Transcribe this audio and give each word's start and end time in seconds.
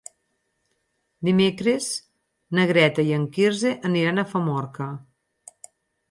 Dimecres 1.27 1.89
na 2.59 2.65
Greta 2.71 3.05
i 3.09 3.11
en 3.17 3.27
Quirze 3.35 3.73
aniran 3.91 4.23
a 4.23 4.25
Famorca. 4.33 4.89